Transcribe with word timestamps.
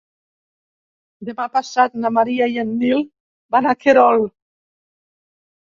Demà 1.29 1.45
passat 1.57 1.99
na 1.99 2.11
Maria 2.17 2.49
i 2.55 2.59
en 2.63 2.73
Nil 2.81 3.05
van 3.59 3.71
a 3.75 3.79
Querol. 3.85 4.29